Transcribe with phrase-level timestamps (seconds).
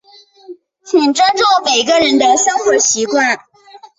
[0.83, 3.37] 请尊重每个人的生活习惯。